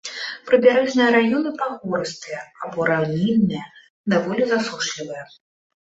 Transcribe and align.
Прыбярэжныя 0.47 1.09
раёны 1.17 1.49
пагорыстыя 1.59 2.41
або 2.63 2.79
раўнінныя, 2.91 3.65
даволі 4.17 4.43
засушлівыя. 4.57 5.23